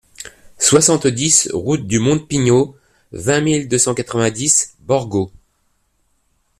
[0.57, 2.75] soixante-dix route du Monte Pigno,
[3.11, 5.31] vingt mille deux cent quatre-vingt-dix Borgo